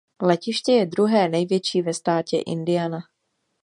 Letiště 0.21 0.71
je 0.71 0.85
druhé 0.85 1.29
největší 1.29 1.81
ve 1.81 1.93
státě 1.93 2.37
Indiana. 2.45 2.99